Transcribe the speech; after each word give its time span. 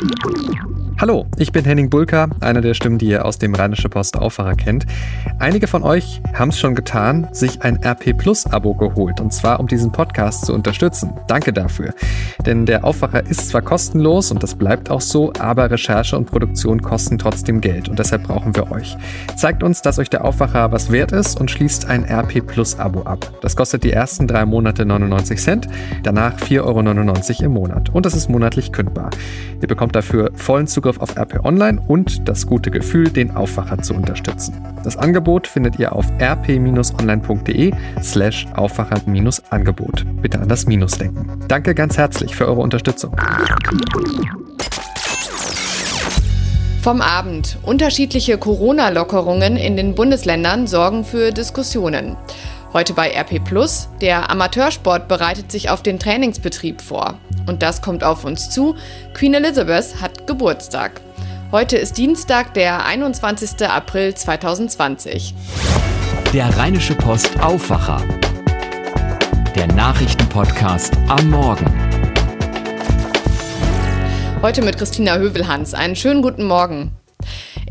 Thank 0.00 0.54
you. 0.54 0.79
Hallo, 1.00 1.24
ich 1.38 1.50
bin 1.50 1.64
Henning 1.64 1.88
Bulka, 1.88 2.28
einer 2.40 2.60
der 2.60 2.74
Stimmen, 2.74 2.98
die 2.98 3.06
ihr 3.06 3.24
aus 3.24 3.38
dem 3.38 3.54
Rheinische 3.54 3.88
Post 3.88 4.18
Aufwacher 4.18 4.54
kennt. 4.54 4.84
Einige 5.38 5.66
von 5.66 5.82
euch 5.82 6.20
haben 6.34 6.50
es 6.50 6.58
schon 6.58 6.74
getan, 6.74 7.26
sich 7.32 7.62
ein 7.62 7.82
RP 7.82 8.14
Plus 8.14 8.44
Abo 8.44 8.74
geholt 8.74 9.18
und 9.18 9.32
zwar 9.32 9.60
um 9.60 9.66
diesen 9.66 9.92
Podcast 9.92 10.44
zu 10.44 10.52
unterstützen. 10.52 11.14
Danke 11.26 11.54
dafür. 11.54 11.94
Denn 12.44 12.66
der 12.66 12.84
Aufwacher 12.84 13.24
ist 13.24 13.48
zwar 13.48 13.62
kostenlos 13.62 14.30
und 14.30 14.42
das 14.42 14.54
bleibt 14.54 14.90
auch 14.90 15.00
so, 15.00 15.32
aber 15.38 15.70
Recherche 15.70 16.18
und 16.18 16.26
Produktion 16.26 16.82
kosten 16.82 17.16
trotzdem 17.16 17.62
Geld 17.62 17.88
und 17.88 17.98
deshalb 17.98 18.24
brauchen 18.24 18.54
wir 18.54 18.70
euch. 18.70 18.98
Zeigt 19.36 19.62
uns, 19.62 19.80
dass 19.80 19.98
euch 19.98 20.10
der 20.10 20.26
Aufwacher 20.26 20.70
was 20.70 20.92
wert 20.92 21.12
ist 21.12 21.40
und 21.40 21.50
schließt 21.50 21.86
ein 21.88 22.04
RP 22.04 22.46
Plus 22.46 22.78
Abo 22.78 23.04
ab. 23.04 23.32
Das 23.40 23.56
kostet 23.56 23.84
die 23.84 23.92
ersten 23.92 24.26
drei 24.26 24.44
Monate 24.44 24.84
99 24.84 25.40
Cent, 25.40 25.66
danach 26.02 26.36
4,99 26.36 26.60
Euro 27.38 27.44
im 27.46 27.52
Monat 27.52 27.88
und 27.88 28.04
das 28.04 28.12
ist 28.12 28.28
monatlich 28.28 28.70
kündbar. 28.70 29.08
Ihr 29.62 29.68
bekommt 29.68 29.96
dafür 29.96 30.30
vollen 30.34 30.66
Zugriff 30.66 30.89
Zugriff 30.90 31.00
auf 31.00 31.16
RP 31.16 31.44
Online 31.44 31.80
und 31.86 32.28
das 32.28 32.46
gute 32.46 32.70
Gefühl, 32.70 33.10
den 33.10 33.36
Aufwacher 33.36 33.78
zu 33.78 33.94
unterstützen. 33.94 34.54
Das 34.82 34.96
Angebot 34.96 35.46
findet 35.46 35.78
ihr 35.78 35.94
auf 35.94 36.06
rp-online.de 36.20 37.72
slash 38.02 38.46
Aufwacher-Angebot. 38.54 40.04
Bitte 40.20 40.40
an 40.40 40.48
das 40.48 40.66
Minus 40.66 40.92
denken. 40.92 41.44
Danke 41.48 41.74
ganz 41.74 41.96
herzlich 41.96 42.34
für 42.34 42.46
eure 42.46 42.60
Unterstützung. 42.60 43.14
Vom 46.82 47.02
Abend. 47.02 47.58
Unterschiedliche 47.62 48.38
Corona-Lockerungen 48.38 49.56
in 49.56 49.76
den 49.76 49.94
Bundesländern 49.94 50.66
sorgen 50.66 51.04
für 51.04 51.30
Diskussionen. 51.30 52.16
Heute 52.72 52.94
bei 52.94 53.10
RP 53.10 53.44
Plus. 53.44 53.88
Der 54.00 54.30
Amateursport 54.30 55.08
bereitet 55.08 55.50
sich 55.50 55.70
auf 55.70 55.82
den 55.82 55.98
Trainingsbetrieb 55.98 56.80
vor. 56.80 57.18
Und 57.46 57.62
das 57.62 57.82
kommt 57.82 58.04
auf 58.04 58.24
uns 58.24 58.48
zu. 58.48 58.76
Queen 59.12 59.34
Elizabeth 59.34 60.00
hat 60.00 60.28
Geburtstag. 60.28 61.00
Heute 61.50 61.76
ist 61.76 61.98
Dienstag, 61.98 62.54
der 62.54 62.84
21. 62.84 63.68
April 63.68 64.14
2020. 64.14 65.34
Der 66.32 66.56
Rheinische 66.56 66.94
Post 66.94 67.40
Aufwacher. 67.40 68.04
Der 69.56 69.66
Nachrichtenpodcast 69.66 70.96
am 71.08 71.28
Morgen. 71.28 71.66
Heute 74.42 74.62
mit 74.62 74.78
Christina 74.78 75.16
Hövelhans. 75.16 75.74
Einen 75.74 75.96
schönen 75.96 76.22
guten 76.22 76.44
Morgen. 76.44 76.92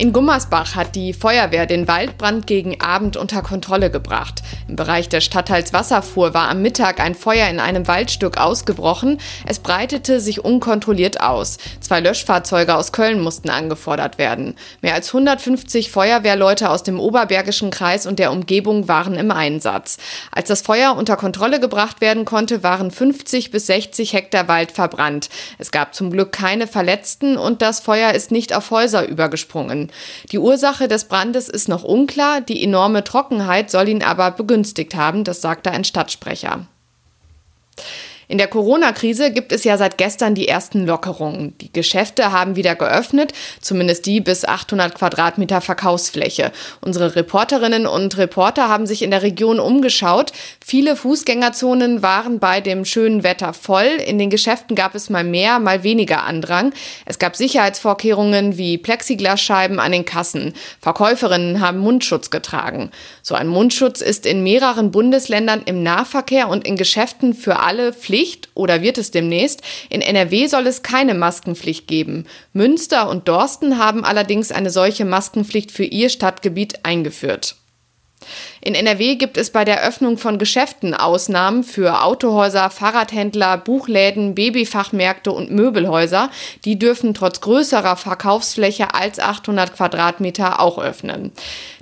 In 0.01 0.13
Gummersbach 0.13 0.75
hat 0.75 0.95
die 0.95 1.11
Feuerwehr 1.11 1.65
den 1.65 1.89
Waldbrand 1.89 2.47
gegen 2.47 2.79
Abend 2.79 3.17
unter 3.17 3.41
Kontrolle 3.41 3.91
gebracht. 3.91 4.41
Im 4.69 4.77
Bereich 4.77 5.09
des 5.09 5.25
Stadtteils 5.25 5.73
Wasserfuhr 5.73 6.33
war 6.33 6.47
am 6.47 6.61
Mittag 6.61 7.01
ein 7.01 7.15
Feuer 7.15 7.49
in 7.49 7.59
einem 7.59 7.85
Waldstück 7.85 8.37
ausgebrochen. 8.37 9.19
Es 9.45 9.59
breitete 9.59 10.21
sich 10.21 10.45
unkontrolliert 10.45 11.19
aus. 11.19 11.57
Zwei 11.81 11.99
Löschfahrzeuge 11.99 12.75
aus 12.75 12.93
Köln 12.93 13.19
mussten 13.19 13.49
angefordert 13.49 14.17
werden. 14.17 14.55
Mehr 14.81 14.93
als 14.93 15.09
150 15.09 15.91
Feuerwehrleute 15.91 16.69
aus 16.69 16.83
dem 16.83 16.97
Oberbergischen 16.97 17.69
Kreis 17.69 18.07
und 18.07 18.19
der 18.19 18.31
Umgebung 18.31 18.87
waren 18.87 19.15
im 19.15 19.31
Einsatz. 19.31 19.97
Als 20.31 20.47
das 20.47 20.61
Feuer 20.61 20.95
unter 20.95 21.17
Kontrolle 21.17 21.59
gebracht 21.59 21.99
werden 21.99 22.23
konnte, 22.23 22.63
waren 22.63 22.89
50 22.89 23.51
bis 23.51 23.67
60 23.67 24.13
Hektar 24.13 24.47
Wald 24.47 24.71
verbrannt. 24.71 25.27
Es 25.57 25.71
gab 25.71 25.93
zum 25.93 26.09
Glück 26.09 26.31
keine 26.31 26.67
Verletzten 26.67 27.35
und 27.35 27.61
das 27.61 27.81
Feuer 27.81 28.13
ist 28.13 28.31
nicht 28.31 28.55
auf 28.55 28.71
Häuser 28.71 29.05
übergesprungen. 29.05 29.88
Die 30.31 30.39
Ursache 30.39 30.87
des 30.87 31.05
Brandes 31.05 31.49
ist 31.49 31.67
noch 31.69 31.83
unklar, 31.83 32.41
die 32.41 32.63
enorme 32.63 33.03
Trockenheit 33.03 33.71
soll 33.71 33.89
ihn 33.89 34.03
aber 34.03 34.31
begünstigt 34.31 34.95
haben, 34.95 35.23
das 35.23 35.41
sagte 35.41 35.71
ein 35.71 35.83
Stadtsprecher. 35.83 36.67
In 38.31 38.37
der 38.37 38.47
Corona-Krise 38.47 39.31
gibt 39.31 39.51
es 39.51 39.63
ja 39.63 39.75
seit 39.75 39.97
gestern 39.97 40.35
die 40.35 40.47
ersten 40.47 40.85
Lockerungen. 40.85 41.57
Die 41.57 41.73
Geschäfte 41.73 42.31
haben 42.31 42.55
wieder 42.55 42.75
geöffnet, 42.75 43.33
zumindest 43.59 44.05
die 44.05 44.21
bis 44.21 44.45
800 44.45 44.93
Quadratmeter 44.93 45.61
Verkaufsfläche. 45.61 46.51
Unsere 46.79 47.15
Reporterinnen 47.15 47.87
und 47.87 48.19
Reporter 48.19 48.69
haben 48.69 48.85
sich 48.85 49.01
in 49.01 49.09
der 49.09 49.23
Region 49.23 49.59
umgeschaut. 49.59 50.31
Viele 50.63 50.95
Fußgängerzonen 50.95 52.03
waren 52.03 52.37
bei 52.37 52.61
dem 52.61 52.85
schönen 52.85 53.23
Wetter 53.23 53.53
voll. 53.53 53.97
In 54.05 54.19
den 54.19 54.29
Geschäften 54.29 54.75
gab 54.75 54.93
es 54.93 55.09
mal 55.09 55.23
mehr, 55.23 55.57
mal 55.57 55.81
weniger 55.81 56.23
Andrang. 56.23 56.71
Es 57.07 57.17
gab 57.17 57.35
Sicherheitsvorkehrungen 57.35 58.59
wie 58.59 58.77
Plexiglasscheiben 58.77 59.79
an 59.79 59.91
den 59.91 60.05
Kassen. 60.05 60.53
Verkäuferinnen 60.81 61.61
haben 61.61 61.79
Mundschutz 61.79 62.29
getragen. 62.29 62.91
So 63.23 63.33
ein 63.33 63.47
Mundschutz 63.47 64.01
ist 64.01 64.27
in 64.27 64.43
mehreren 64.43 64.91
Bundesländern 64.91 65.63
im 65.65 65.81
Nahverkehr 65.81 66.47
und 66.47 66.67
in 66.67 66.75
Geschäften 66.75 67.33
für 67.33 67.57
alle 67.57 67.91
Pflicht 67.91 68.18
Pflicht 68.19 68.49
oder 68.53 68.81
wird 68.81 68.97
es 68.97 69.11
demnächst. 69.11 69.61
In 69.89 70.01
NRW 70.01 70.47
soll 70.47 70.67
es 70.67 70.83
keine 70.83 71.13
Maskenpflicht 71.13 71.87
geben. 71.87 72.25
Münster 72.51 73.09
und 73.09 73.29
Dorsten 73.29 73.77
haben 73.77 74.03
allerdings 74.03 74.51
eine 74.51 74.71
solche 74.71 75.05
Maskenpflicht 75.05 75.71
für 75.71 75.85
ihr 75.85 76.09
Stadtgebiet 76.09 76.83
eingeführt. 76.83 77.55
In 78.61 78.75
NRW 78.75 79.15
gibt 79.15 79.37
es 79.37 79.51
bei 79.51 79.63
der 79.63 79.81
Öffnung 79.83 80.17
von 80.17 80.37
Geschäften 80.37 80.93
Ausnahmen 80.93 81.63
für 81.63 82.03
Autohäuser, 82.03 82.69
Fahrradhändler, 82.69 83.57
Buchläden, 83.57 84.35
Babyfachmärkte 84.35 85.31
und 85.31 85.51
Möbelhäuser. 85.51 86.29
Die 86.65 86.77
dürfen 86.77 87.13
trotz 87.13 87.41
größerer 87.41 87.95
Verkaufsfläche 87.95 88.93
als 88.93 89.19
800 89.19 89.75
Quadratmeter 89.75 90.59
auch 90.59 90.77
öffnen. 90.77 91.31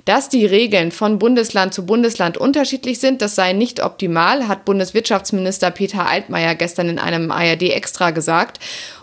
Dass 0.04 0.28
die 0.28 0.46
Regeln 0.46 0.92
von 0.92 1.18
Bundesland 1.18 1.74
zu 1.74 1.84
Bundesland 1.84 2.38
unterschiedlich 2.38 3.00
sind, 3.00 3.20
das 3.20 3.34
sei 3.34 3.52
nicht 3.52 3.82
optimal, 3.82 4.48
hat 4.48 4.64
Bundeswirtschaftsminister 4.64 5.70
Peter 5.70 6.08
Altmaier 6.08 6.54
gestern 6.54 6.88
in 6.88 6.98
einem 6.98 7.30
ARD 7.30 7.62
Extra 7.62 8.10
gesagt. 8.10 8.58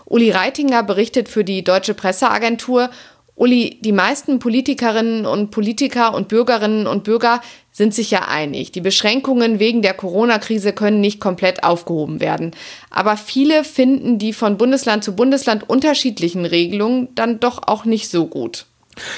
Uli 0.06 0.30
Reitinger 0.30 0.82
berichtet 0.82 1.28
für 1.28 1.44
die 1.44 1.64
Deutsche 1.64 1.94
Presseagentur 1.94 2.90
Uli, 3.36 3.78
die 3.82 3.92
meisten 3.92 4.38
Politikerinnen 4.38 5.26
und 5.26 5.50
Politiker 5.50 6.14
und 6.14 6.28
Bürgerinnen 6.28 6.86
und 6.86 7.04
Bürger 7.04 7.42
sind 7.70 7.94
sich 7.94 8.10
ja 8.10 8.26
einig. 8.26 8.72
Die 8.72 8.80
Beschränkungen 8.80 9.58
wegen 9.58 9.82
der 9.82 9.92
Corona-Krise 9.92 10.72
können 10.72 11.02
nicht 11.02 11.20
komplett 11.20 11.62
aufgehoben 11.62 12.20
werden. 12.20 12.52
Aber 12.88 13.18
viele 13.18 13.62
finden 13.62 14.18
die 14.18 14.32
von 14.32 14.56
Bundesland 14.56 15.04
zu 15.04 15.14
Bundesland 15.14 15.68
unterschiedlichen 15.68 16.46
Regelungen 16.46 17.08
dann 17.14 17.38
doch 17.38 17.68
auch 17.68 17.84
nicht 17.84 18.08
so 18.08 18.26
gut. 18.26 18.64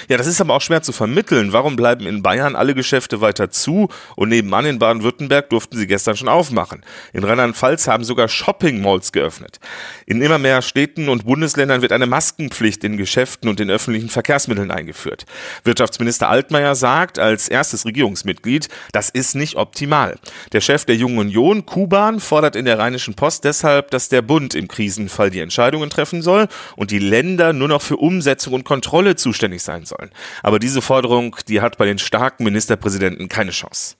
Ja, 0.09 0.16
das 0.16 0.27
ist 0.27 0.41
aber 0.41 0.55
auch 0.55 0.61
schwer 0.61 0.83
zu 0.83 0.93
vermitteln. 0.93 1.53
Warum 1.53 1.77
bleiben 1.77 2.06
in 2.06 2.22
Bayern 2.22 2.56
alle 2.56 2.75
Geschäfte 2.75 3.21
weiter 3.21 3.50
zu 3.50 3.89
und 4.16 4.28
nebenan 4.28 4.66
in 4.66 4.78
Baden-Württemberg 4.78 5.50
durften 5.50 5.77
sie 5.77 5.87
gestern 5.87 6.16
schon 6.16 6.28
aufmachen? 6.28 6.83
In 7.12 7.25
Rheinland-Pfalz 7.25 7.88
haben 7.88 8.05
sogar 8.05 8.28
Shopping-Malls 8.28 9.12
geöffnet. 9.12 9.61
In 10.06 10.21
immer 10.22 10.38
mehr 10.38 10.62
Städten 10.62 11.09
und 11.09 11.27
Bundesländern 11.27 11.83
wird 11.83 11.93
eine 11.93 12.06
Maskenpflicht 12.06 12.83
in 12.84 12.97
Geschäften 12.97 13.49
und 13.49 13.61
in 13.61 13.71
öffentlichen 13.71 14.09
Verkehrsmitteln 14.09 14.71
eingeführt. 14.71 15.27
Wirtschaftsminister 15.65 16.28
Altmaier 16.28 16.75
sagt 16.75 17.19
als 17.19 17.49
erstes 17.49 17.84
Regierungsmitglied, 17.84 18.69
das 18.93 19.11
ist 19.11 19.34
nicht 19.34 19.56
optimal. 19.56 20.17
Der 20.53 20.61
Chef 20.61 20.84
der 20.84 20.97
Jungen 20.97 21.19
Union, 21.19 21.67
Kuban, 21.67 22.21
fordert 22.21 22.56
in 22.56 22.65
der 22.65 22.78
Rheinischen 22.78 23.15
Post 23.15 23.44
deshalb, 23.44 23.91
dass 23.91 24.09
der 24.09 24.22
Bund 24.22 24.55
im 24.55 24.69
Krisenfall 24.69 25.31
die 25.31 25.41
Entscheidungen 25.41 25.91
treffen 25.91 26.22
soll 26.22 26.49
und 26.77 26.91
die 26.91 26.99
Länder 26.99 27.53
nur 27.53 27.69
noch 27.69 27.83
für 27.83 27.97
Umsetzung 27.97 28.55
und 28.55 28.65
Kontrolle 28.65 29.17
zuständig 29.17 29.62
sein 29.69 29.84
sollen. 29.84 30.11
Aber 30.43 30.59
diese 30.59 30.81
Forderung, 30.83 31.37
die 31.47 31.61
hat 31.61 31.77
bei 31.77 31.84
den 31.84 31.99
starken 31.99 32.45
Ministerpräsidenten 32.45 33.29
keine 33.29 33.51
Chance. 33.51 33.97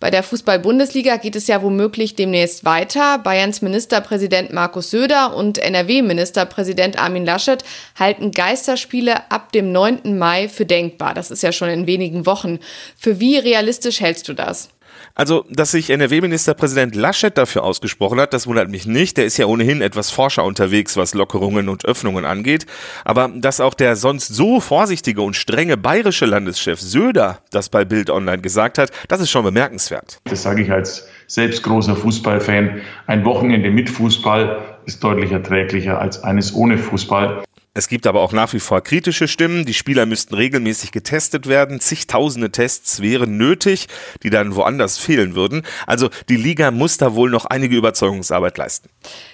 Bei 0.00 0.10
der 0.10 0.22
Fußball-Bundesliga 0.22 1.16
geht 1.16 1.36
es 1.36 1.46
ja 1.46 1.62
womöglich 1.62 2.14
demnächst 2.14 2.64
weiter. 2.64 3.18
Bayerns 3.18 3.62
Ministerpräsident 3.62 4.52
Markus 4.52 4.90
Söder 4.90 5.34
und 5.34 5.58
NRW-Ministerpräsident 5.58 6.98
Armin 6.98 7.24
Laschet 7.24 7.64
halten 7.98 8.30
Geisterspiele 8.30 9.30
ab 9.30 9.52
dem 9.52 9.72
9. 9.72 10.18
Mai 10.18 10.48
für 10.48 10.66
denkbar. 10.66 11.14
Das 11.14 11.30
ist 11.30 11.42
ja 11.42 11.52
schon 11.52 11.68
in 11.68 11.86
wenigen 11.86 12.26
Wochen. 12.26 12.60
Für 12.96 13.18
wie 13.18 13.38
realistisch 13.38 14.00
hältst 14.00 14.28
du 14.28 14.34
das? 14.34 14.68
Also, 15.18 15.44
dass 15.50 15.72
sich 15.72 15.90
NRW-Ministerpräsident 15.90 16.94
Laschet 16.94 17.36
dafür 17.36 17.64
ausgesprochen 17.64 18.20
hat, 18.20 18.32
das 18.32 18.46
wundert 18.46 18.70
mich 18.70 18.86
nicht. 18.86 19.16
Der 19.16 19.26
ist 19.26 19.36
ja 19.36 19.46
ohnehin 19.46 19.82
etwas 19.82 20.12
forscher 20.12 20.44
unterwegs, 20.44 20.96
was 20.96 21.12
Lockerungen 21.12 21.68
und 21.68 21.84
Öffnungen 21.84 22.24
angeht. 22.24 22.66
Aber 23.04 23.28
dass 23.34 23.60
auch 23.60 23.74
der 23.74 23.96
sonst 23.96 24.28
so 24.28 24.60
vorsichtige 24.60 25.20
und 25.22 25.34
strenge 25.34 25.76
bayerische 25.76 26.24
Landeschef 26.24 26.80
Söder 26.80 27.40
das 27.50 27.68
bei 27.68 27.84
Bild 27.84 28.10
Online 28.10 28.40
gesagt 28.40 28.78
hat, 28.78 28.92
das 29.08 29.20
ist 29.20 29.30
schon 29.30 29.42
bemerkenswert. 29.42 30.20
Das 30.22 30.44
sage 30.44 30.62
ich 30.62 30.70
als 30.70 31.08
selbst 31.26 31.64
großer 31.64 31.96
Fußballfan. 31.96 32.80
Ein 33.08 33.24
Wochenende 33.24 33.70
mit 33.70 33.90
Fußball 33.90 34.78
ist 34.86 35.02
deutlich 35.02 35.32
erträglicher 35.32 36.00
als 36.00 36.22
eines 36.22 36.54
ohne 36.54 36.78
Fußball. 36.78 37.42
Es 37.78 37.86
gibt 37.86 38.08
aber 38.08 38.22
auch 38.22 38.32
nach 38.32 38.52
wie 38.54 38.58
vor 38.58 38.80
kritische 38.80 39.28
Stimmen. 39.28 39.64
Die 39.64 39.72
Spieler 39.72 40.04
müssten 40.04 40.34
regelmäßig 40.34 40.90
getestet 40.90 41.46
werden. 41.46 41.78
Zigtausende 41.78 42.50
Tests 42.50 43.00
wären 43.00 43.36
nötig, 43.36 43.86
die 44.24 44.30
dann 44.30 44.56
woanders 44.56 44.98
fehlen 44.98 45.36
würden. 45.36 45.62
Also 45.86 46.10
die 46.28 46.34
Liga 46.34 46.72
muss 46.72 46.96
da 46.96 47.14
wohl 47.14 47.30
noch 47.30 47.44
einige 47.44 47.76
Überzeugungsarbeit 47.76 48.58
leisten. 48.58 48.88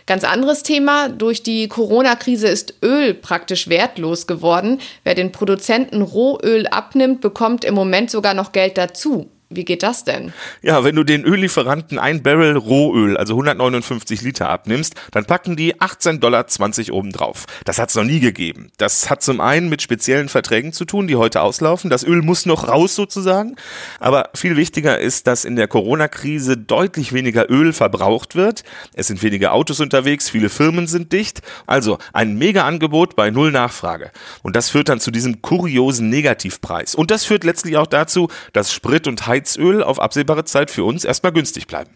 Ganz 0.05 0.25
anderes 0.25 0.63
Thema. 0.63 1.09
Durch 1.09 1.43
die 1.43 1.69
Corona-Krise 1.69 2.49
ist 2.49 2.75
Öl 2.83 3.15
praktisch 3.15 3.69
wertlos 3.69 4.27
geworden. 4.27 4.79
Wer 5.05 5.15
den 5.15 5.33
Produzenten 5.33 6.03
Rohöl 6.03 6.67
abnimmt, 6.67 7.23
bekommt 7.23 7.65
im 7.65 7.73
Moment 7.73 8.11
sogar 8.11 8.35
noch 8.35 8.53
Geld 8.53 8.77
dazu. 8.77 9.31
Wie 9.51 9.65
geht 9.65 9.83
das 9.83 10.05
denn? 10.05 10.33
Ja, 10.63 10.85
wenn 10.85 10.97
du 10.97 11.05
den 11.05 11.25
Öllieferanten 11.25 11.99
ein 11.99 12.23
Barrel 12.23 12.57
Rohöl, 12.57 13.17
also 13.17 13.35
159 13.35 14.23
Liter 14.23 14.49
abnimmst, 14.49 14.95
dann 15.13 15.27
packen 15.27 15.55
die 15.55 15.75
18,20 15.77 16.19
Dollar 16.19 16.47
obendrauf. 16.91 17.45
Das 17.65 17.79
hat 17.79 17.91
es 17.91 17.95
noch 17.95 18.05
nie 18.05 18.21
gegeben. 18.21 18.71
Das 18.79 19.11
hat 19.11 19.23
zum 19.23 19.41
einen 19.41 19.69
mit 19.69 19.83
speziellen 19.83 20.31
Verträgen 20.31 20.73
zu 20.73 20.87
tun, 20.87 21.07
die 21.07 21.17
heute 21.17 21.43
auslaufen. 21.43 21.91
Das 21.91 22.05
Öl 22.05 22.23
muss 22.23 22.47
noch 22.47 22.69
raus 22.69 22.95
sozusagen. 22.95 23.57
Aber 24.01 24.31
viel 24.35 24.57
wichtiger 24.57 24.99
ist, 24.99 25.27
dass 25.27 25.45
in 25.45 25.57
der 25.57 25.69
Corona-Krise 25.69 26.57
deutlich 26.57 27.13
weniger 27.13 27.51
Öl 27.51 27.73
verbraucht 27.73 28.35
wird. 28.35 28.65
Es 28.95 29.09
sind 29.09 29.23
weniger 29.23 29.53
Autos 29.53 29.79
unterwegs, 29.79 30.31
viele 30.31 30.49
Firmen 30.49 30.87
sind 30.87 31.13
dicht. 31.13 31.43
Also 31.67 31.99
ein 32.15 32.37
Mega-Angebot 32.39 33.15
bei 33.15 33.31
Null 33.31 33.53
Nachfrage. 33.53 34.11
Und 34.43 34.57
das 34.57 34.71
führt 34.71 34.89
dann 34.89 35.01
zu 35.01 35.11
diesem 35.11 35.43
kuriosen 35.43 36.09
Negativpreis. 36.09 36.95
Und 36.95 37.11
das 37.11 37.25
führt 37.25 37.45
letztlich 37.45 37.77
auch 37.77 37.87
dazu, 37.87 38.29
dass 38.55 38.73
Sprit 38.73 39.07
und 39.07 39.27
Heizöl 39.27 39.34
Heizöl 39.35 39.83
auf 39.83 40.01
absehbare 40.01 40.45
Zeit 40.45 40.71
für 40.71 40.85
uns 40.85 41.05
erstmal 41.05 41.33
günstig 41.33 41.67
bleiben. 41.67 41.91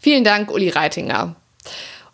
Vielen 0.00 0.24
Dank, 0.24 0.50
Uli 0.50 0.68
Reitinger. 0.68 1.36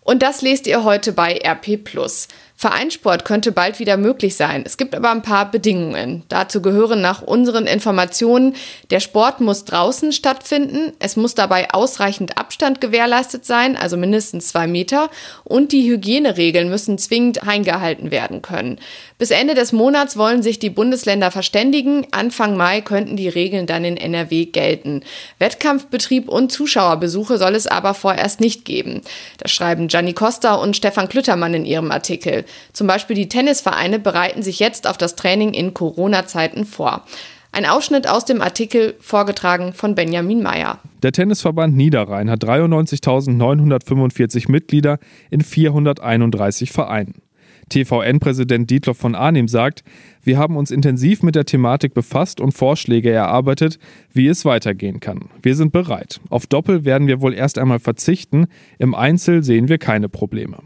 Und 0.03 0.23
das 0.23 0.43
lest 0.43 0.67
ihr 0.67 0.85
heute 0.85 1.13
bei 1.13 1.39
RP 1.43 1.83
Plus. 1.83 2.29
Vereinssport 2.61 3.25
könnte 3.25 3.53
bald 3.53 3.79
wieder 3.79 3.97
möglich 3.97 4.37
sein. 4.37 4.65
Es 4.67 4.77
gibt 4.77 4.95
aber 4.95 5.11
ein 5.11 5.23
paar 5.23 5.51
Bedingungen. 5.51 6.25
Dazu 6.29 6.61
gehören 6.61 7.01
nach 7.01 7.23
unseren 7.23 7.67
Informationen, 7.67 8.55
der 8.91 9.01
Sport 9.01 9.41
muss 9.41 9.65
draußen 9.65 10.13
stattfinden, 10.13 10.93
es 10.99 11.17
muss 11.17 11.35
dabei 11.35 11.71
ausreichend 11.73 12.37
Abstand 12.37 12.83
gewährleistet 12.83 13.47
sein, 13.47 13.79
also 13.79 13.97
mindestens 13.97 14.49
zwei 14.49 14.67
Meter, 14.67 15.09
und 15.43 15.73
die 15.73 15.89
Hygieneregeln 15.89 16.69
müssen 16.69 16.99
zwingend 16.99 17.49
eingehalten 17.49 18.11
werden 18.11 18.43
können. 18.43 18.79
Bis 19.17 19.31
Ende 19.31 19.55
des 19.55 19.73
Monats 19.73 20.19
wollen 20.19 20.43
sich 20.43 20.59
die 20.59 20.69
Bundesländer 20.69 21.31
verständigen. 21.31 22.09
Anfang 22.11 22.59
Mai 22.59 22.83
könnten 22.83 23.17
die 23.17 23.31
Regeln 23.31 23.67
dann 23.67 23.87
in 23.87 23.97
NRW 23.97 24.45
gelten. 24.45 25.01
Wettkampfbetrieb 25.39 26.29
und 26.29 26.53
Zuschauerbesuche 26.53 27.39
soll 27.39 27.55
es 27.55 27.67
aber 27.67 27.95
vorerst 27.95 28.41
nicht 28.41 28.67
geben. 28.67 29.01
Das 29.39 29.51
schreiben 29.51 29.89
Gianni 29.89 30.13
Costa 30.13 30.57
und 30.57 30.77
Stefan 30.77 31.09
Klüttermann 31.09 31.55
in 31.55 31.65
ihrem 31.65 31.91
Artikel. 31.91 32.45
Zum 32.73 32.87
Beispiel 32.87 33.17
die 33.17 33.29
Tennisvereine 33.29 33.99
bereiten 33.99 34.43
sich 34.43 34.59
jetzt 34.59 34.87
auf 34.87 34.99
das 34.99 35.17
Training 35.17 35.55
in 35.55 35.75
Corona-Zeiten 35.75 36.65
vor. 36.65 37.05
Ein 37.53 37.67
Ausschnitt 37.67 38.09
aus 38.09 38.25
dem 38.25 38.43
Artikel 38.43 38.95
vorgetragen 39.01 39.73
von 39.73 39.97
Benjamin 39.97 40.43
Meyer. 40.43 40.79
Der 41.03 41.11
Tennisverband 41.11 41.77
Niederrhein 41.77 42.31
hat 42.31 42.45
93.945 42.45 44.49
Mitglieder 44.51 44.99
in 45.31 45.41
431 45.41 46.71
Vereinen. 46.71 47.23
TVN-Präsident 47.71 48.69
Dietloff 48.69 48.99
von 48.99 49.15
Arnim 49.15 49.49
sagt, 49.49 49.83
wir 50.23 50.39
haben 50.39 50.57
uns 50.57 50.71
intensiv 50.71 51.23
mit 51.23 51.35
der 51.35 51.47
Thematik 51.47 51.95
befasst 51.95 52.41
und 52.41 52.53
Vorschläge 52.53 53.11
erarbeitet, 53.11 53.79
wie 54.13 54.29
es 54.29 54.45
weitergehen 54.45 55.01
kann. 55.01 55.31
Wir 55.43 55.57
sind 55.57 55.73
bereit. 55.73 56.21
Auf 56.29 56.47
Doppel 56.47 56.85
werden 56.85 57.09
wir 57.09 57.21
wohl 57.21 57.33
erst 57.33 57.59
einmal 57.59 57.79
verzichten, 57.79 58.47
im 58.79 58.95
Einzel 58.95 59.43
sehen 59.43 59.69
wir 59.69 59.79
keine 59.79 60.09
Probleme. 60.09 60.59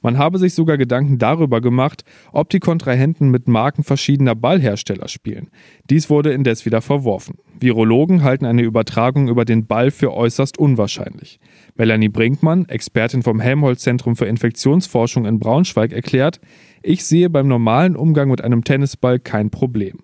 Man 0.00 0.18
habe 0.18 0.38
sich 0.38 0.54
sogar 0.54 0.78
Gedanken 0.78 1.18
darüber 1.18 1.60
gemacht, 1.60 2.04
ob 2.32 2.50
die 2.50 2.60
Kontrahenten 2.60 3.30
mit 3.30 3.48
Marken 3.48 3.84
verschiedener 3.84 4.34
Ballhersteller 4.34 5.08
spielen. 5.08 5.50
Dies 5.90 6.10
wurde 6.10 6.32
indes 6.32 6.64
wieder 6.66 6.80
verworfen. 6.80 7.38
Virologen 7.60 8.22
halten 8.22 8.44
eine 8.44 8.62
Übertragung 8.62 9.28
über 9.28 9.44
den 9.44 9.66
Ball 9.66 9.90
für 9.90 10.12
äußerst 10.12 10.58
unwahrscheinlich. 10.58 11.38
Melanie 11.76 12.08
Brinkmann, 12.08 12.66
Expertin 12.68 13.22
vom 13.22 13.40
Helmholtz-Zentrum 13.40 14.16
für 14.16 14.26
Infektionsforschung 14.26 15.26
in 15.26 15.38
Braunschweig, 15.38 15.92
erklärt, 15.92 16.40
ich 16.82 17.04
sehe 17.04 17.30
beim 17.30 17.46
normalen 17.46 17.96
Umgang 17.96 18.28
mit 18.28 18.42
einem 18.42 18.64
Tennisball 18.64 19.20
kein 19.20 19.50
Problem. 19.50 19.98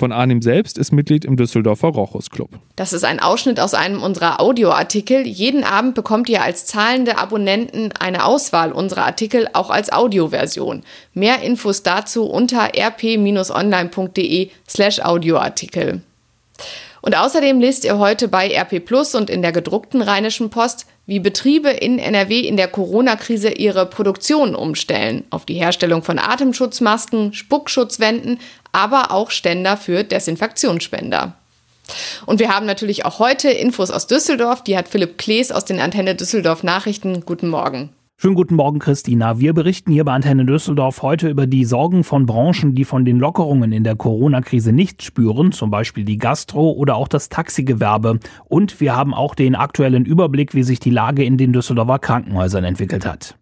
Von 0.00 0.12
Arnim 0.12 0.40
selbst 0.40 0.78
ist 0.78 0.92
Mitglied 0.92 1.26
im 1.26 1.36
Düsseldorfer 1.36 1.88
Rochus 1.88 2.30
Club. 2.30 2.48
Das 2.74 2.94
ist 2.94 3.04
ein 3.04 3.20
Ausschnitt 3.20 3.60
aus 3.60 3.74
einem 3.74 4.02
unserer 4.02 4.40
Audioartikel. 4.40 5.26
Jeden 5.26 5.62
Abend 5.62 5.94
bekommt 5.94 6.30
ihr 6.30 6.42
als 6.42 6.64
zahlende 6.64 7.18
Abonnenten 7.18 7.92
eine 7.92 8.24
Auswahl 8.24 8.72
unserer 8.72 9.04
Artikel 9.04 9.46
auch 9.52 9.68
als 9.68 9.92
Audioversion. 9.92 10.84
Mehr 11.12 11.42
Infos 11.42 11.82
dazu 11.82 12.24
unter 12.24 12.70
rp-online.de 12.74 14.48
slash 14.66 15.00
Audioartikel. 15.00 16.00
Und 17.02 17.16
außerdem 17.16 17.60
lest 17.60 17.84
ihr 17.84 17.98
heute 17.98 18.28
bei 18.28 18.48
RP 18.48 18.84
Plus 18.84 19.14
und 19.14 19.30
in 19.30 19.42
der 19.42 19.52
gedruckten 19.52 20.02
Rheinischen 20.02 20.50
Post, 20.50 20.86
wie 21.06 21.18
Betriebe 21.18 21.70
in 21.70 21.98
NRW 21.98 22.40
in 22.40 22.56
der 22.56 22.68
Corona-Krise 22.68 23.50
ihre 23.50 23.86
Produktion 23.86 24.54
umstellen 24.54 25.24
auf 25.30 25.44
die 25.44 25.54
Herstellung 25.54 26.02
von 26.02 26.18
Atemschutzmasken, 26.18 27.32
Spuckschutzwänden, 27.32 28.38
aber 28.72 29.10
auch 29.10 29.30
Ständer 29.30 29.76
für 29.76 30.04
Desinfektionsspender. 30.04 31.34
Und 32.26 32.38
wir 32.38 32.54
haben 32.54 32.66
natürlich 32.66 33.04
auch 33.04 33.18
heute 33.18 33.50
Infos 33.50 33.90
aus 33.90 34.06
Düsseldorf. 34.06 34.62
Die 34.62 34.76
hat 34.76 34.88
Philipp 34.88 35.18
Klees 35.18 35.50
aus 35.50 35.64
den 35.64 35.80
Antenne 35.80 36.14
Düsseldorf 36.14 36.62
Nachrichten. 36.62 37.24
Guten 37.24 37.48
Morgen. 37.48 37.90
Schönen 38.22 38.34
guten 38.34 38.56
Morgen, 38.56 38.80
Christina. 38.80 39.40
Wir 39.40 39.54
berichten 39.54 39.92
hier 39.92 40.04
bei 40.04 40.12
Antenne 40.12 40.44
Düsseldorf 40.44 41.00
heute 41.00 41.30
über 41.30 41.46
die 41.46 41.64
Sorgen 41.64 42.04
von 42.04 42.26
Branchen, 42.26 42.74
die 42.74 42.84
von 42.84 43.06
den 43.06 43.18
Lockerungen 43.18 43.72
in 43.72 43.82
der 43.82 43.96
Corona-Krise 43.96 44.72
nichts 44.72 45.04
spüren, 45.04 45.52
zum 45.52 45.70
Beispiel 45.70 46.04
die 46.04 46.18
Gastro 46.18 46.72
oder 46.72 46.96
auch 46.96 47.08
das 47.08 47.30
Taxigewerbe. 47.30 48.20
Und 48.44 48.78
wir 48.78 48.94
haben 48.94 49.14
auch 49.14 49.34
den 49.34 49.54
aktuellen 49.54 50.04
Überblick, 50.04 50.54
wie 50.54 50.64
sich 50.64 50.80
die 50.80 50.90
Lage 50.90 51.24
in 51.24 51.38
den 51.38 51.54
Düsseldorfer 51.54 51.98
Krankenhäusern 51.98 52.64
entwickelt 52.64 53.06
hat. 53.06 53.39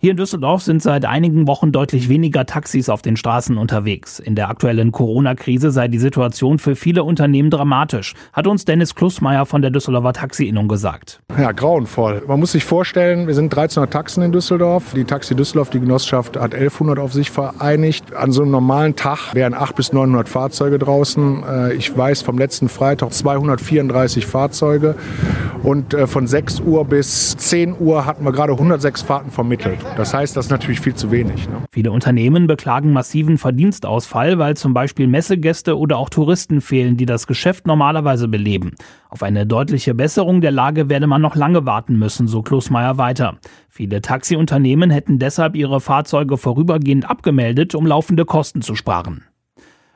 Hier 0.00 0.12
in 0.12 0.16
Düsseldorf 0.16 0.62
sind 0.62 0.80
seit 0.80 1.04
einigen 1.06 1.48
Wochen 1.48 1.72
deutlich 1.72 2.08
weniger 2.08 2.46
Taxis 2.46 2.88
auf 2.88 3.02
den 3.02 3.16
Straßen 3.16 3.58
unterwegs. 3.58 4.20
In 4.20 4.36
der 4.36 4.48
aktuellen 4.48 4.92
Corona-Krise 4.92 5.72
sei 5.72 5.88
die 5.88 5.98
Situation 5.98 6.60
für 6.60 6.76
viele 6.76 7.02
Unternehmen 7.02 7.50
dramatisch, 7.50 8.14
hat 8.32 8.46
uns 8.46 8.64
Dennis 8.64 8.94
Klusmeier 8.94 9.44
von 9.44 9.60
der 9.60 9.72
Düsseldorfer 9.72 10.12
Taxi-Innung 10.12 10.68
gesagt. 10.68 11.18
Ja, 11.36 11.50
grauenvoll. 11.50 12.22
Man 12.28 12.38
muss 12.38 12.52
sich 12.52 12.64
vorstellen, 12.64 13.26
wir 13.26 13.34
sind 13.34 13.46
1300 13.46 13.92
Taxen 13.92 14.22
in 14.22 14.30
Düsseldorf. 14.30 14.92
Die 14.94 15.02
Taxi 15.02 15.34
Düsseldorf, 15.34 15.70
die 15.70 15.80
Genossenschaft, 15.80 16.36
hat 16.36 16.54
1100 16.54 17.00
auf 17.00 17.12
sich 17.12 17.32
vereinigt. 17.32 18.14
An 18.14 18.30
so 18.30 18.42
einem 18.42 18.52
normalen 18.52 18.94
Tag 18.94 19.34
wären 19.34 19.52
800 19.52 19.74
bis 19.74 19.92
900 19.92 20.28
Fahrzeuge 20.28 20.78
draußen. 20.78 21.42
Äh, 21.42 21.72
ich 21.72 21.98
weiß 21.98 22.22
vom 22.22 22.38
letzten 22.38 22.68
Freitag 22.68 23.12
234 23.12 24.26
Fahrzeuge. 24.26 24.94
Und 25.64 25.92
äh, 25.92 26.06
von 26.06 26.28
6 26.28 26.60
Uhr 26.60 26.84
bis 26.84 27.36
10 27.36 27.74
Uhr 27.80 28.06
hatten 28.06 28.24
wir 28.24 28.30
gerade 28.30 28.52
106 28.52 29.02
Fahrten 29.02 29.32
vermittelt. 29.32 29.87
Das 29.96 30.14
heißt, 30.14 30.36
das 30.36 30.46
ist 30.46 30.50
natürlich 30.50 30.80
viel 30.80 30.94
zu 30.94 31.10
wenig. 31.10 31.48
Ne? 31.48 31.56
Viele 31.70 31.90
Unternehmen 31.90 32.46
beklagen 32.46 32.92
massiven 32.92 33.38
Verdienstausfall, 33.38 34.38
weil 34.38 34.56
zum 34.56 34.74
Beispiel 34.74 35.06
Messegäste 35.06 35.76
oder 35.76 35.98
auch 35.98 36.08
Touristen 36.08 36.60
fehlen, 36.60 36.96
die 36.96 37.06
das 37.06 37.26
Geschäft 37.26 37.66
normalerweise 37.66 38.28
beleben. 38.28 38.74
Auf 39.08 39.22
eine 39.22 39.46
deutliche 39.46 39.94
Besserung 39.94 40.40
der 40.40 40.52
Lage 40.52 40.88
werde 40.88 41.06
man 41.06 41.22
noch 41.22 41.36
lange 41.36 41.66
warten 41.66 41.98
müssen, 41.98 42.28
so 42.28 42.42
Klosmeier 42.42 42.98
weiter. 42.98 43.38
Viele 43.68 44.00
Taxiunternehmen 44.00 44.90
hätten 44.90 45.18
deshalb 45.18 45.56
ihre 45.56 45.80
Fahrzeuge 45.80 46.36
vorübergehend 46.36 47.08
abgemeldet, 47.08 47.74
um 47.74 47.86
laufende 47.86 48.24
Kosten 48.24 48.62
zu 48.62 48.74
sparen. 48.74 49.24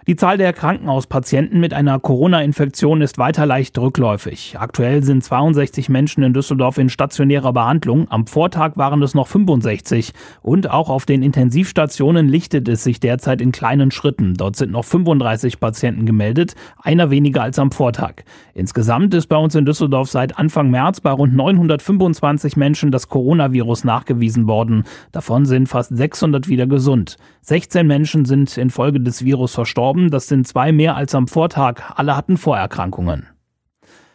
Die 0.08 0.16
Zahl 0.16 0.36
der 0.36 0.52
Krankenhauspatienten 0.52 1.60
mit 1.60 1.72
einer 1.72 2.00
Corona-Infektion 2.00 3.02
ist 3.02 3.18
weiter 3.18 3.46
leicht 3.46 3.78
rückläufig. 3.78 4.56
Aktuell 4.58 5.04
sind 5.04 5.22
62 5.22 5.88
Menschen 5.88 6.24
in 6.24 6.34
Düsseldorf 6.34 6.78
in 6.78 6.88
stationärer 6.88 7.52
Behandlung. 7.52 8.10
Am 8.10 8.26
Vortag 8.26 8.72
waren 8.74 9.00
es 9.02 9.14
noch 9.14 9.28
65. 9.28 10.12
Und 10.42 10.68
auch 10.68 10.90
auf 10.90 11.06
den 11.06 11.22
Intensivstationen 11.22 12.26
lichtet 12.26 12.68
es 12.68 12.82
sich 12.82 12.98
derzeit 12.98 13.40
in 13.40 13.52
kleinen 13.52 13.92
Schritten. 13.92 14.34
Dort 14.34 14.56
sind 14.56 14.72
noch 14.72 14.84
35 14.84 15.60
Patienten 15.60 16.04
gemeldet, 16.04 16.56
einer 16.82 17.10
weniger 17.10 17.44
als 17.44 17.60
am 17.60 17.70
Vortag. 17.70 18.24
Insgesamt 18.54 19.14
ist 19.14 19.28
bei 19.28 19.36
uns 19.36 19.54
in 19.54 19.66
Düsseldorf 19.66 20.10
seit 20.10 20.36
Anfang 20.36 20.68
März 20.68 21.00
bei 21.00 21.12
rund 21.12 21.36
925 21.36 22.56
Menschen 22.56 22.90
das 22.90 23.08
Coronavirus 23.08 23.84
nachgewiesen 23.84 24.48
worden. 24.48 24.82
Davon 25.12 25.46
sind 25.46 25.68
fast 25.68 25.96
600 25.96 26.48
wieder 26.48 26.66
gesund. 26.66 27.18
16 27.42 27.86
Menschen 27.86 28.24
sind 28.24 28.56
infolge 28.56 28.98
des 28.98 29.24
Virus 29.24 29.54
verstorben. 29.54 29.91
Das 30.10 30.26
sind 30.26 30.46
zwei 30.46 30.72
mehr 30.72 30.96
als 30.96 31.14
am 31.14 31.28
Vortag. 31.28 31.82
Alle 31.94 32.16
hatten 32.16 32.36
Vorerkrankungen. 32.36 33.31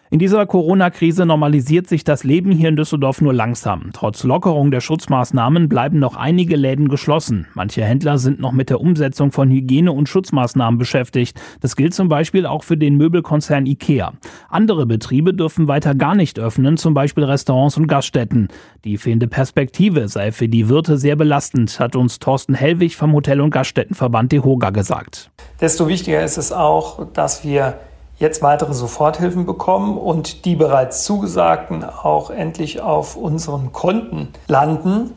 In 0.09 0.19
dieser 0.19 0.45
Corona-Krise 0.45 1.25
normalisiert 1.25 1.87
sich 1.87 2.05
das 2.05 2.23
Leben 2.23 2.49
hier 2.51 2.69
in 2.69 2.77
Düsseldorf 2.77 3.19
nur 3.19 3.33
langsam. 3.33 3.89
Trotz 3.91 4.23
Lockerung 4.23 4.71
der 4.71 4.79
Schutzmaßnahmen 4.79 5.67
bleiben 5.67 5.99
noch 5.99 6.15
einige 6.15 6.55
Läden 6.55 6.87
geschlossen. 6.87 7.45
Manche 7.55 7.83
Händler 7.83 8.17
sind 8.17 8.39
noch 8.39 8.53
mit 8.53 8.69
der 8.69 8.79
Umsetzung 8.79 9.33
von 9.33 9.49
Hygiene- 9.51 9.91
und 9.91 10.07
Schutzmaßnahmen 10.07 10.77
beschäftigt. 10.77 11.37
Das 11.59 11.75
gilt 11.75 11.93
zum 11.93 12.07
Beispiel 12.07 12.45
auch 12.45 12.63
für 12.63 12.77
den 12.77 12.95
Möbelkonzern 12.95 13.65
IKEA. 13.65 14.13
Andere 14.47 14.85
Betriebe 14.85 15.33
dürfen 15.33 15.67
weiter 15.67 15.93
gar 15.93 16.15
nicht 16.15 16.39
öffnen, 16.39 16.77
zum 16.77 16.93
Beispiel 16.93 17.25
Restaurants 17.25 17.75
und 17.75 17.87
Gaststätten. 17.87 18.47
Die 18.85 18.97
fehlende 18.97 19.27
Perspektive 19.27 20.07
sei 20.07 20.31
für 20.31 20.47
die 20.47 20.69
Wirte 20.69 20.97
sehr 20.97 21.17
belastend, 21.17 21.81
hat 21.81 21.97
uns 21.97 22.19
Thorsten 22.19 22.53
Hellwig 22.53 22.95
vom 22.95 23.11
Hotel- 23.11 23.41
und 23.41 23.51
Gaststättenverband 23.51 24.31
DEHOGA 24.31 24.69
gesagt. 24.69 25.31
Desto 25.59 25.89
wichtiger 25.89 26.23
ist 26.23 26.37
es 26.37 26.53
auch, 26.53 27.11
dass 27.11 27.43
wir 27.43 27.77
jetzt 28.17 28.41
weitere 28.41 28.73
Soforthilfen 28.73 29.45
bekommen 29.45 29.97
und 29.97 30.45
die 30.45 30.55
bereits 30.55 31.03
zugesagten 31.03 31.83
auch 31.83 32.29
endlich 32.29 32.81
auf 32.81 33.15
unseren 33.15 33.71
Konten 33.71 34.29
landen. 34.47 35.11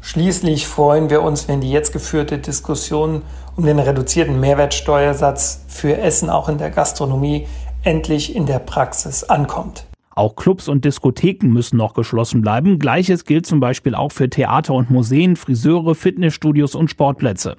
Schließlich 0.00 0.66
freuen 0.66 1.10
wir 1.10 1.22
uns, 1.22 1.46
wenn 1.46 1.60
die 1.60 1.70
jetzt 1.70 1.92
geführte 1.92 2.38
Diskussion 2.38 3.22
um 3.56 3.64
den 3.64 3.78
reduzierten 3.78 4.40
Mehrwertsteuersatz 4.40 5.64
für 5.68 5.96
Essen 5.96 6.28
auch 6.28 6.48
in 6.48 6.58
der 6.58 6.70
Gastronomie 6.70 7.46
endlich 7.84 8.34
in 8.34 8.46
der 8.46 8.58
Praxis 8.58 9.24
ankommt. 9.24 9.86
Auch 10.14 10.36
Clubs 10.36 10.68
und 10.68 10.84
Diskotheken 10.84 11.48
müssen 11.48 11.78
noch 11.78 11.94
geschlossen 11.94 12.42
bleiben. 12.42 12.78
Gleiches 12.78 13.24
gilt 13.24 13.46
zum 13.46 13.60
Beispiel 13.60 13.94
auch 13.94 14.12
für 14.12 14.28
Theater 14.28 14.74
und 14.74 14.90
Museen, 14.90 15.36
Friseure, 15.36 15.94
Fitnessstudios 15.94 16.74
und 16.74 16.90
Sportplätze. 16.90 17.56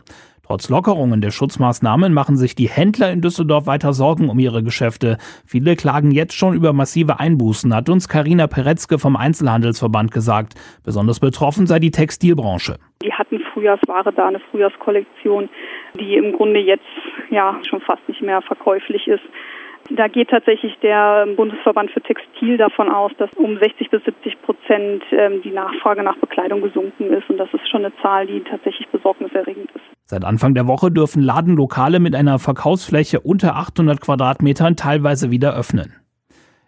Trotz 0.54 0.70
Lockerungen 0.70 1.20
der 1.20 1.32
Schutzmaßnahmen 1.32 2.14
machen 2.14 2.38
sich 2.38 2.54
die 2.54 2.70
Händler 2.70 3.12
in 3.12 3.22
Düsseldorf 3.22 3.66
weiter 3.66 3.92
Sorgen 3.92 4.30
um 4.30 4.38
ihre 4.38 4.62
Geschäfte. 4.62 5.18
Viele 5.48 5.76
klagen 5.76 6.12
jetzt 6.12 6.36
schon 6.36 6.54
über 6.54 6.74
massive 6.74 7.20
Einbußen, 7.20 7.74
hat 7.76 7.90
uns 7.90 8.08
Karina 8.08 8.46
Peretzke 8.46 9.00
vom 9.00 9.16
Einzelhandelsverband 9.16 10.12
gesagt. 10.12 10.54
Besonders 10.86 11.20
betroffen 11.20 11.66
sei 11.66 11.80
die 11.80 11.90
Textilbranche. 11.90 12.76
Die 13.02 13.12
hatten 13.12 13.40
Frühjahrsware 13.52 14.14
da, 14.14 14.28
eine 14.28 14.42
Frühjahrskollektion, 14.52 15.50
die 16.00 16.18
im 16.18 16.34
Grunde 16.34 16.60
jetzt 16.60 16.86
ja 17.32 17.60
schon 17.68 17.82
fast 17.82 18.08
nicht 18.08 18.22
mehr 18.22 18.44
verkäuflich 18.44 19.08
ist. 19.08 19.24
Da 19.90 20.08
geht 20.08 20.30
tatsächlich 20.30 20.74
der 20.82 21.28
Bundesverband 21.36 21.92
für 21.92 22.02
Textil 22.02 22.58
davon 22.58 22.90
aus, 22.90 23.12
dass 23.18 23.30
um 23.36 23.58
60 23.58 23.90
bis 23.90 24.04
70 24.04 24.42
Prozent 24.42 25.04
ähm, 25.12 25.42
die 25.44 25.52
Nachfrage 25.52 26.04
nach 26.04 26.18
Bekleidung 26.18 26.62
gesunken 26.62 27.12
ist. 27.12 27.30
Und 27.30 27.38
das 27.38 27.50
ist 27.54 27.70
schon 27.70 27.84
eine 27.84 27.94
Zahl, 28.02 28.28
die 28.28 28.42
tatsächlich 28.42 28.88
besorgniserregend 28.90 29.70
ist. 29.72 29.84
Seit 30.06 30.24
Anfang 30.24 30.54
der 30.54 30.68
Woche 30.68 30.90
dürfen 30.90 31.22
Ladenlokale 31.22 32.00
mit 32.00 32.16
einer 32.16 32.40
Verkaufsfläche 32.40 33.20
unter 33.20 33.56
800 33.56 34.00
Quadratmetern 34.00 34.76
teilweise 34.76 35.32
wieder 35.32 35.56
öffnen. 35.56 35.94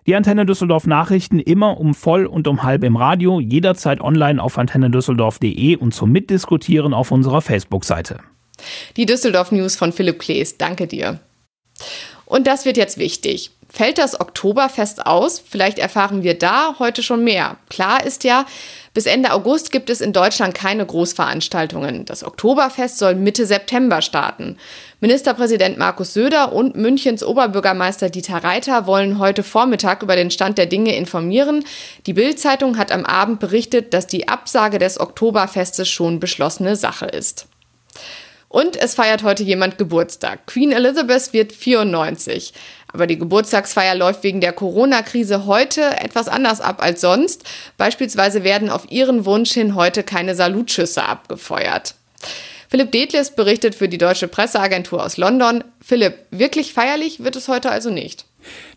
Die 0.08 0.16
Antenne 0.16 0.46
Düsseldorf 0.46 0.86
Nachrichten 0.86 1.40
immer 1.40 1.80
um 1.80 1.96
voll 1.96 2.28
und 2.28 2.48
um 2.48 2.62
halb 2.62 2.84
im 2.84 2.96
Radio, 2.96 3.40
jederzeit 3.40 4.02
online 4.02 4.42
auf 4.42 4.60
antennedüsseldorf.de 4.60 5.78
und 5.78 5.94
zum 5.94 6.12
Mitdiskutieren 6.12 6.94
auf 6.94 7.12
unserer 7.12 7.42
Facebook-Seite. 7.42 8.20
Die 8.98 9.08
Düsseldorf 9.08 9.52
News 9.52 9.76
von 9.76 9.92
Philipp 9.92 10.20
Klees. 10.20 10.58
Danke 10.58 10.86
dir. 10.86 11.20
Und 12.25 12.48
das 12.48 12.65
wird 12.65 12.77
jetzt 12.77 12.98
wichtig. 12.98 13.51
Fällt 13.70 13.98
das 13.98 14.20
Oktoberfest 14.20 15.05
aus? 15.05 15.44
Vielleicht 15.46 15.79
erfahren 15.79 16.24
wir 16.24 16.38
da 16.39 16.75
heute 16.79 17.03
schon 17.03 17.25
mehr. 17.25 17.58
Klar 17.70 18.05
ist 18.05 18.24
ja, 18.24 18.46
bis 18.94 19.05
Ende 19.05 19.34
August 19.34 19.72
gibt 19.72 19.89
es 19.89 20.00
in 20.00 20.13
Deutschland 20.13 20.55
keine 20.55 20.86
Großveranstaltungen. 20.86 22.05
Das 22.05 22.24
Oktoberfest 22.24 22.98
soll 22.98 23.15
Mitte 23.15 23.46
September 23.46 24.01
starten. 24.01 24.58
Ministerpräsident 25.01 25.77
Markus 25.77 26.13
Söder 26.13 26.53
und 26.53 26.77
Münchens 26.77 27.22
Oberbürgermeister 27.22 28.10
Dieter 28.10 28.38
Reiter 28.38 28.88
wollen 28.88 29.20
heute 29.20 29.44
Vormittag 29.44 30.01
über 30.03 30.15
den 30.15 30.32
Stand 30.32 30.58
der 30.58 30.67
Dinge 30.67 30.96
informieren. 30.96 31.65
Die 32.05 32.13
Bild-Zeitung 32.13 32.77
hat 32.77 32.94
am 32.94 33.03
Abend 33.05 33.41
berichtet, 33.41 33.94
dass 33.94 34.08
die 34.08 34.29
Absage 34.29 34.79
des 34.79 35.00
Oktoberfestes 35.00 35.89
schon 35.89 36.22
beschlossene 36.22 36.77
Sache 36.77 37.08
ist. 37.08 37.48
Und 38.56 38.78
es 38.78 38.96
feiert 38.96 39.24
heute 39.24 39.44
jemand 39.44 39.78
Geburtstag. 39.78 40.48
Queen 40.48 40.72
Elizabeth 40.72 41.34
wird 41.34 41.52
94. 41.52 42.54
Aber 42.88 43.06
die 43.06 43.20
Geburtstagsfeier 43.20 43.96
läuft 43.96 44.24
wegen 44.24 44.40
der 44.40 44.54
Corona-Krise 44.54 45.46
heute 45.46 45.82
etwas 46.00 46.30
anders 46.30 46.62
ab 46.62 46.82
als 46.82 47.02
sonst. 47.02 47.44
Beispielsweise 47.76 48.46
werden 48.46 48.70
auf 48.70 48.90
ihren 48.90 49.26
Wunsch 49.26 49.52
hin 49.52 49.76
heute 49.76 50.04
keine 50.04 50.36
Salutschüsse 50.36 51.04
abgefeuert. 51.04 51.96
Philipp 52.70 52.94
Detlefs 52.94 53.32
berichtet 53.32 53.76
für 53.76 53.90
die 53.90 53.98
Deutsche 53.98 54.30
Presseagentur 54.30 55.04
aus 55.04 55.18
London. 55.18 55.62
Philipp, 55.88 56.15
wirklich 56.32 56.74
feierlich 56.74 57.24
wird 57.24 57.36
es 57.36 57.48
heute 57.48 57.70
also 57.70 57.92
nicht. 57.92 58.25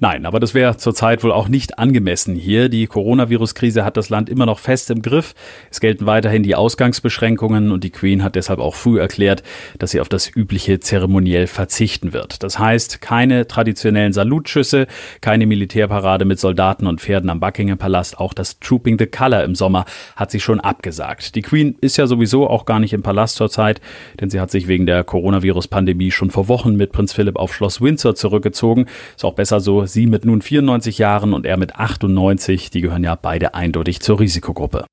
Nein, 0.01 0.27
aber 0.27 0.41
das 0.41 0.55
wäre 0.55 0.77
zurzeit 0.77 1.25
wohl 1.25 1.33
auch 1.33 1.49
nicht 1.49 1.79
angemessen 1.79 2.35
hier. 2.35 2.69
Die 2.69 2.87
Coronavirus-Krise 2.87 3.85
hat 3.85 3.97
das 3.97 4.09
Land 4.09 4.29
immer 4.29 4.47
noch 4.47 4.59
fest 4.59 4.91
im 4.91 5.03
Griff. 5.03 5.35
Es 5.71 5.81
gelten 5.81 6.07
weiterhin 6.07 6.43
die 6.43 6.55
Ausgangsbeschränkungen 6.55 7.73
und 7.73 7.85
die 7.85 7.91
Queen 7.91 8.23
hat 8.23 8.35
deshalb 8.35 8.61
auch 8.61 8.75
früh 8.75 9.01
erklärt, 9.01 9.43
dass 9.79 9.91
sie 9.91 10.01
auf 10.01 10.09
das 10.09 10.35
übliche 10.35 10.81
zeremoniell 10.81 11.47
verzichten 11.47 12.13
wird. 12.13 12.43
Das 12.43 12.59
heißt, 12.59 13.01
keine 13.01 13.47
traditionellen 13.47 14.13
Salutschüsse, 14.13 14.87
keine 15.21 15.47
Militärparade 15.47 16.25
mit 16.25 16.39
Soldaten 16.39 16.87
und 16.87 17.01
Pferden 17.01 17.31
am 17.31 17.41
Buckingham 17.41 17.79
Palast. 17.79 18.19
Auch 18.19 18.35
das 18.35 18.61
Trooping 18.61 18.99
the 18.99 19.07
Color 19.07 19.45
im 19.45 19.55
Sommer 19.55 19.85
hat 20.17 20.31
sie 20.31 20.41
schon 20.41 20.61
abgesagt. 20.61 21.35
Die 21.35 21.43
Queen 21.43 21.77
ist 21.81 21.97
ja 21.97 22.07
sowieso 22.07 22.49
auch 22.49 22.65
gar 22.65 22.79
nicht 22.81 22.93
im 22.93 23.03
Palast 23.03 23.37
zurzeit, 23.37 23.81
denn 24.21 24.31
sie 24.31 24.41
hat 24.41 24.51
sich 24.51 24.69
wegen 24.69 24.87
der 24.87 25.05
Coronavirus-Pandemie 25.05 26.11
schon 26.11 26.31
vor 26.31 26.49
Wochen 26.49 26.77
mit 26.77 26.93
Prinz 26.99 27.13
Philipp 27.13 27.37
auf 27.37 27.55
Schloss 27.55 27.81
Windsor 27.81 28.17
zurückgezogen. 28.17 28.87
Ist 29.15 29.25
auch 29.25 29.35
besser 29.35 29.61
so, 29.61 29.87
sie 29.87 30.09
mit 30.09 30.25
nun 30.25 30.43
94 30.43 30.99
Jahren 30.99 31.33
und 31.33 31.47
er 31.47 31.57
mit 31.57 31.77
98, 31.77 32.71
die 32.71 32.81
gehören 32.81 33.05
ja 33.05 33.15
beide 33.15 33.55
eindeutig 33.55 34.01
zur 34.01 34.19
Risikogruppe. 34.19 34.85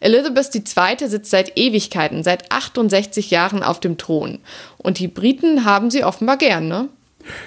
Elizabeth 0.00 0.52
II. 0.56 1.08
sitzt 1.08 1.30
seit 1.30 1.56
Ewigkeiten, 1.56 2.24
seit 2.24 2.50
68 2.50 3.30
Jahren 3.30 3.62
auf 3.62 3.78
dem 3.78 3.96
Thron. 3.96 4.40
Und 4.76 4.98
die 4.98 5.06
Briten 5.06 5.64
haben 5.64 5.92
sie 5.92 6.02
offenbar 6.02 6.36
gern, 6.36 6.66
ne? 6.66 6.88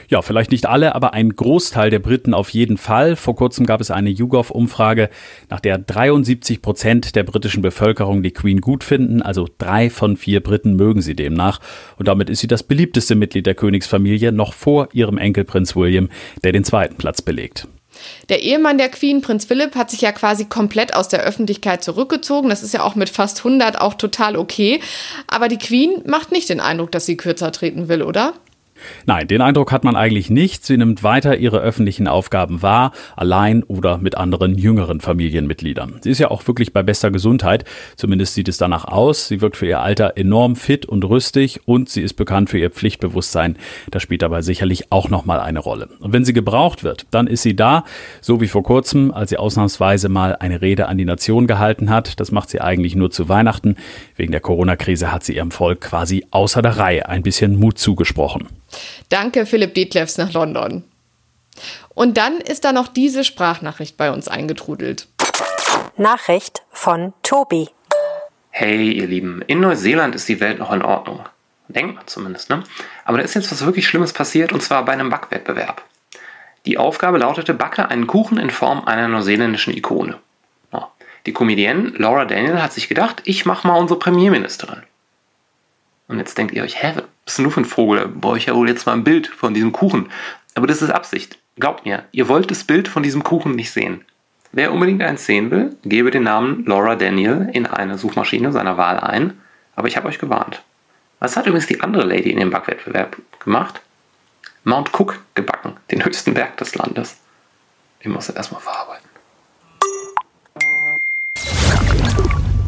Ja, 0.10 0.22
vielleicht 0.22 0.52
nicht 0.52 0.66
alle, 0.66 0.96
aber 0.96 1.14
ein 1.14 1.30
Großteil 1.30 1.90
der 1.90 2.00
Briten 2.00 2.34
auf 2.34 2.50
jeden 2.50 2.78
Fall. 2.78 3.16
Vor 3.16 3.36
kurzem 3.36 3.66
gab 3.66 3.82
es 3.82 3.92
eine 3.92 4.10
YouGov-Umfrage, 4.10 5.10
nach 5.50 5.60
der 5.60 5.78
73 5.78 6.62
Prozent 6.62 7.16
der 7.16 7.24
britischen 7.24 7.62
Bevölkerung 7.62 8.24
die 8.24 8.32
Queen 8.32 8.62
gut 8.62 8.84
finden. 8.84 9.22
Also 9.22 9.48
drei 9.58 9.90
von 9.90 10.18
vier 10.18 10.42
Briten 10.42 10.76
mögen 10.76 11.02
sie 11.02 11.16
demnach. 11.16 11.60
Und 11.98 12.08
damit 12.08 12.30
ist 12.30 12.40
sie 12.40 12.48
das 12.48 12.64
beliebteste 12.64 13.16
Mitglied 13.16 13.46
der 13.46 13.56
Königsfamilie, 13.56 14.32
noch 14.32 14.54
vor 14.54 14.90
ihrem 14.94 15.18
Enkel 15.18 15.44
Prinz 15.44 15.76
William, 15.76 16.10
der 16.44 16.52
den 16.52 16.64
zweiten 16.64 16.96
Platz 16.96 17.22
belegt. 17.22 17.68
Der 18.30 18.42
Ehemann 18.42 18.78
der 18.78 18.90
Queen, 18.90 19.22
Prinz 19.22 19.46
Philipp, 19.46 19.76
hat 19.76 19.92
sich 19.92 20.02
ja 20.02 20.12
quasi 20.12 20.46
komplett 20.46 20.94
aus 20.94 21.08
der 21.08 21.22
Öffentlichkeit 21.22 21.84
zurückgezogen. 21.84 22.50
Das 22.50 22.64
ist 22.64 22.74
ja 22.74 22.84
auch 22.84 22.96
mit 22.96 23.10
fast 23.10 23.40
100 23.40 23.80
auch 23.80 23.94
total 23.94 24.36
okay. 24.36 24.80
Aber 25.28 25.48
die 25.48 25.58
Queen 25.58 26.02
macht 26.06 26.32
nicht 26.32 26.50
den 26.50 26.60
Eindruck, 26.60 26.92
dass 26.92 27.06
sie 27.06 27.18
kürzer 27.18 27.52
treten 27.52 27.88
will, 27.88 28.02
oder? 28.02 28.34
Nein, 29.06 29.28
den 29.28 29.42
Eindruck 29.42 29.72
hat 29.72 29.84
man 29.84 29.96
eigentlich 29.96 30.30
nicht. 30.30 30.66
Sie 30.66 30.78
nimmt 30.78 31.04
weiter 31.04 31.38
ihre 31.38 31.60
öffentlichen 31.60 32.08
Aufgaben 32.08 32.62
wahr, 32.62 32.92
allein 33.16 33.64
oder 33.64 33.98
mit 33.98 34.16
anderen 34.16 34.58
jüngeren 34.58 35.00
Familienmitgliedern. 35.00 36.00
Sie 36.02 36.12
ist 36.12 36.20
ja 36.20 36.32
auch 36.32 36.46
wirklich 36.48 36.74
bei 36.74 36.84
bester 36.84 37.12
Gesundheit. 37.12 37.66
Zumindest 37.96 38.34
sieht 38.34 38.48
es 38.48 38.58
danach 38.58 38.86
aus. 38.86 39.28
Sie 39.28 39.42
wirkt 39.42 39.58
für 39.58 39.68
ihr 39.68 39.82
Alter 39.82 40.14
enorm 40.18 40.56
fit 40.56 40.86
und 40.86 41.04
rüstig 41.04 41.62
und 41.66 41.90
sie 41.90 42.02
ist 42.02 42.14
bekannt 42.14 42.50
für 42.50 42.58
ihr 42.58 42.72
Pflichtbewusstsein. 42.72 43.58
Das 43.92 44.02
spielt 44.02 44.22
dabei 44.22 44.42
sicherlich 44.42 44.92
auch 44.92 45.10
nochmal 45.10 45.40
eine 45.40 45.60
Rolle. 45.60 45.90
Und 46.00 46.14
wenn 46.14 46.26
sie 46.26 46.34
gebraucht 46.34 46.84
wird, 46.84 47.06
dann 47.12 47.28
ist 47.28 47.44
sie 47.44 47.56
da, 47.56 47.86
so 48.22 48.42
wie 48.42 48.48
vor 48.48 48.64
kurzem, 48.64 49.12
als 49.12 49.30
sie 49.30 49.38
ausnahmsweise 49.38 50.10
mal 50.10 50.36
eine 50.36 50.62
Rede 50.62 50.88
an 50.88 50.98
die 50.98 51.06
Nation 51.06 51.48
gehalten 51.48 51.90
hat. 51.90 52.20
Das 52.20 52.32
macht 52.32 52.50
sie 52.50 52.62
eigentlich 52.62 52.96
nur 52.96 53.12
zu 53.12 53.30
Weihnachten. 53.30 53.78
Wegen 54.16 54.32
der 54.32 54.42
Corona-Krise 54.42 55.12
hat 55.12 55.24
sie 55.24 55.36
ihrem 55.36 55.52
Volk 55.52 55.82
quasi 55.82 56.26
außer 56.32 56.62
der 56.62 56.78
Reihe 56.78 57.08
ein 57.08 57.24
bisschen 57.24 57.58
Mut 57.60 57.78
zugesprochen. 57.78 58.48
Danke, 59.10 59.46
Philipp 59.46 59.74
Detlefs 59.74 60.18
nach 60.18 60.34
London. 60.34 60.84
Und 61.94 62.18
dann 62.18 62.40
ist 62.40 62.66
da 62.66 62.72
noch 62.72 62.88
diese 62.88 63.24
Sprachnachricht 63.24 63.98
bei 63.98 64.12
uns 64.12 64.28
eingetrudelt. 64.28 65.08
Nachricht 65.98 66.64
von 66.72 67.14
Tobi. 67.24 67.70
Hey, 68.50 68.92
ihr 68.92 69.08
Lieben, 69.08 69.42
in 69.48 69.60
Neuseeland 69.60 70.16
ist 70.16 70.28
die 70.28 70.40
Welt 70.40 70.60
noch 70.60 70.72
in 70.72 70.82
Ordnung. 70.82 71.22
Denkt 71.68 71.96
man 71.96 72.08
zumindest, 72.08 72.50
ne? 72.50 72.64
Aber 73.06 73.18
da 73.18 73.24
ist 73.24 73.34
jetzt 73.34 73.52
was 73.52 73.66
wirklich 73.66 73.88
Schlimmes 73.88 74.14
passiert 74.14 74.54
und 74.54 74.62
zwar 74.62 74.86
bei 74.86 74.94
einem 74.94 75.10
Backwettbewerb. 75.10 75.84
Die 76.66 76.78
Aufgabe 76.78 77.18
lautete: 77.18 77.54
Backe 77.54 77.90
einen 77.90 78.08
Kuchen 78.08 78.38
in 78.38 78.50
Form 78.50 78.86
einer 78.86 79.08
neuseeländischen 79.08 79.76
Ikone. 79.76 80.20
Die 81.26 81.34
Comedienne 81.34 81.90
Laura 81.98 82.26
Daniel 82.26 82.62
hat 82.62 82.74
sich 82.74 82.88
gedacht, 82.88 83.22
ich 83.26 83.46
mach 83.46 83.64
mal 83.64 83.78
unsere 83.78 84.00
Premierministerin. 84.00 84.84
Und 86.08 86.20
jetzt 86.20 86.38
denkt 86.38 86.54
ihr 86.54 86.64
euch, 86.64 86.82
hä, 86.82 86.94
was 87.26 87.34
ist 87.34 87.38
denn 87.38 87.44
nur 87.44 87.52
für 87.52 87.62
ein 87.62 87.66
Vogel? 87.66 88.08
Brauche 88.08 88.38
ich 88.38 88.46
ja 88.46 88.56
wohl 88.56 88.70
jetzt 88.70 88.86
mal 88.86 88.94
ein 88.94 89.04
Bild 89.04 89.28
von 89.28 89.54
diesem 89.54 89.72
Kuchen. 89.72 90.12
Aber 90.54 90.68
das 90.68 90.82
ist 90.82 90.92
Absicht. 90.92 91.40
Glaubt 91.58 91.86
mir, 91.86 92.04
ihr 92.12 92.28
wollt 92.28 92.52
das 92.52 92.64
Bild 92.64 92.88
von 92.88 93.02
diesem 93.02 93.24
Kuchen 93.24 93.56
nicht 93.56 93.72
sehen. 93.72 94.06
Wer 94.52 94.72
unbedingt 94.72 95.02
eins 95.02 95.26
sehen 95.26 95.52
will, 95.52 95.76
gebe 95.84 96.12
den 96.12 96.24
Namen 96.24 96.66
Laura 96.66 96.96
Daniel 96.96 97.50
in 97.52 97.66
eine 97.66 97.98
Suchmaschine 97.98 98.52
seiner 98.52 98.78
Wahl 98.78 99.00
ein. 99.00 99.40
Aber 99.76 99.88
ich 99.88 99.98
habe 99.98 100.08
euch 100.08 100.20
gewarnt. 100.20 100.64
Was 101.20 101.36
hat 101.36 101.48
übrigens 101.48 101.68
die 101.68 101.82
andere 101.82 102.04
Lady 102.04 102.30
in 102.30 102.40
dem 102.40 102.52
Backwettbewerb 102.52 103.18
gemacht? 103.40 103.82
Mount 104.64 104.92
Cook 104.94 105.20
gebacken, 105.34 105.78
den 105.92 106.06
höchsten 106.06 106.34
Berg 106.34 106.58
des 106.58 106.76
Landes. 106.76 107.18
Den 108.04 108.12
muss 108.12 108.30
er 108.30 108.36
erstmal 108.36 108.62
verarbeiten. 108.62 109.05